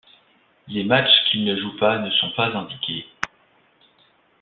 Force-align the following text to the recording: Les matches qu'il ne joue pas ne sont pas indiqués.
Les 0.67 0.83
matches 0.83 1.25
qu'il 1.29 1.45
ne 1.45 1.55
joue 1.55 1.77
pas 1.77 1.99
ne 1.99 2.09
sont 2.09 2.31
pas 2.35 2.47
indiqués. 2.57 3.05